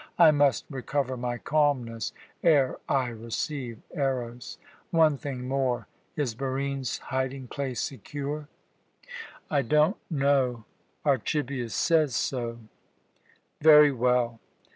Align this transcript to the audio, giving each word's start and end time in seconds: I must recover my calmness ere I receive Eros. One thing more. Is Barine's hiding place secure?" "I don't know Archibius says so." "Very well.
I 0.17 0.31
must 0.31 0.65
recover 0.67 1.15
my 1.15 1.37
calmness 1.37 2.11
ere 2.43 2.77
I 2.89 3.09
receive 3.09 3.83
Eros. 3.93 4.57
One 4.89 5.15
thing 5.15 5.47
more. 5.47 5.85
Is 6.15 6.33
Barine's 6.33 6.97
hiding 7.13 7.47
place 7.49 7.81
secure?" 7.81 8.47
"I 9.51 9.61
don't 9.61 9.97
know 10.09 10.65
Archibius 11.05 11.75
says 11.75 12.15
so." 12.15 12.57
"Very 13.61 13.91
well. 13.91 14.39